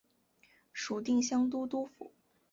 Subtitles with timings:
[0.73, 2.11] 属定襄都督府。